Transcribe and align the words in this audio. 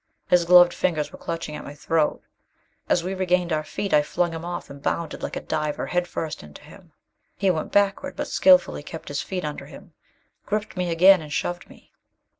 His 0.29 0.45
gloved 0.45 0.73
fingers 0.73 1.11
were 1.11 1.19
clutching 1.19 1.55
at 1.55 1.63
my 1.63 1.75
throat. 1.75 2.23
As 2.89 3.03
we 3.03 3.13
regained 3.13 3.53
our 3.53 3.63
feet, 3.63 3.93
I 3.93 4.01
flung 4.01 4.31
him 4.33 4.43
off, 4.43 4.67
and 4.67 4.81
bounded 4.81 5.21
like 5.21 5.35
a 5.35 5.39
diver, 5.41 5.85
head 5.85 6.07
first, 6.07 6.41
into 6.41 6.63
him. 6.63 6.93
He 7.37 7.51
went 7.51 7.71
backward, 7.71 8.15
but 8.15 8.25
skillfully 8.27 8.81
kept 8.81 9.09
his 9.09 9.21
feet 9.21 9.45
under 9.45 9.67
him, 9.67 9.93
gripped 10.47 10.75
me 10.75 10.89
again 10.89 11.21
and 11.21 11.31
shoved 11.31 11.69
me. 11.69 11.91